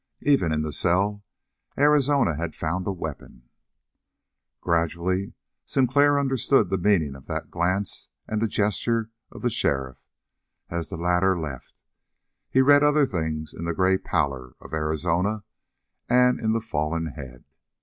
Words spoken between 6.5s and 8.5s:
the meaning of that glance and the